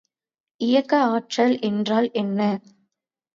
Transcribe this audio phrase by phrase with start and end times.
[0.61, 2.39] இயக்க ஆற்றல் என்றால் என்ன?